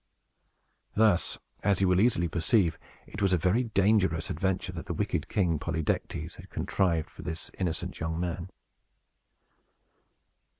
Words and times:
Thus, 0.95 1.37
as 1.63 1.79
you 1.79 1.87
will 1.87 2.01
easily 2.01 2.27
perceive, 2.27 2.79
it 3.05 3.21
was 3.21 3.33
a 3.33 3.37
very 3.37 3.65
dangerous 3.65 4.31
adventure 4.31 4.71
that 4.71 4.87
the 4.87 4.95
wicked 4.95 5.29
King 5.29 5.59
Polydectes 5.59 6.37
had 6.37 6.49
contrived 6.49 7.11
for 7.11 7.21
this 7.21 7.51
innocent 7.59 7.99
young 7.99 8.19
man. 8.19 8.49